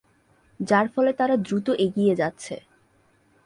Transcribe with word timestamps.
যার 0.59 0.87
ফলে 0.87 1.11
তারা 1.13 1.35
দ্রুত 1.37 1.67
এগিয়ে 1.85 2.13
যাচ্ছে। 2.15 2.55